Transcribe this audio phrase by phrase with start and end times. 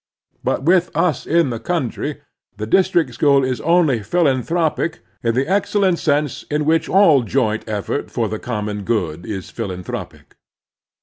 [0.43, 2.21] But with us in the coimtry
[2.57, 7.63] the district school is only philan thropic in that excellent sense in which all joint
[7.69, 10.37] effort for the common good is philanthropic.